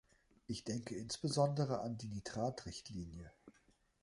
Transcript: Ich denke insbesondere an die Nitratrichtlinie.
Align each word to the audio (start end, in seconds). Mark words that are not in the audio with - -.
Ich 0.47 0.63
denke 0.63 0.95
insbesondere 0.95 1.81
an 1.81 1.95
die 1.95 2.07
Nitratrichtlinie. 2.07 3.31